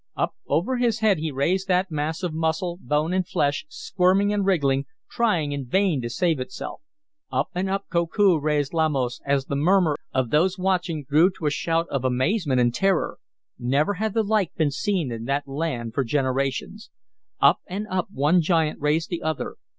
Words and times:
Up 0.15 0.33
over 0.47 0.77
his 0.77 1.01
head 1.01 1.19
he 1.19 1.29
raised 1.31 1.67
that 1.67 1.91
mass 1.91 2.23
of 2.23 2.33
muscle, 2.33 2.79
bone 2.81 3.13
and 3.13 3.27
flesh, 3.27 3.67
squirming 3.69 4.33
and 4.33 4.43
wriggling, 4.43 4.85
trying 5.11 5.51
in 5.51 5.67
vain 5.67 6.01
to 6.01 6.09
save 6.09 6.39
itself. 6.39 6.81
Up 7.31 7.49
and 7.53 7.69
up 7.69 7.85
Koku 7.91 8.39
raised 8.39 8.73
Lamos 8.73 9.21
as 9.27 9.45
the 9.45 9.55
murmur 9.55 9.95
of 10.11 10.31
those 10.31 10.57
watching 10.57 11.03
grew 11.07 11.29
to 11.37 11.45
a 11.45 11.51
shout 11.51 11.87
of 11.89 12.03
amazement 12.03 12.59
and 12.59 12.73
terror. 12.73 13.19
Never 13.59 13.93
had 13.93 14.15
the 14.15 14.23
like 14.23 14.55
been 14.55 14.71
seen 14.71 15.11
in 15.11 15.25
that 15.25 15.47
land 15.47 15.93
for 15.93 16.03
generations. 16.03 16.89
Up 17.39 17.59
and 17.67 17.85
up 17.87 18.07
one 18.11 18.41
giant 18.41 18.81
raised 18.81 19.11
the 19.11 19.21
other. 19.21 19.57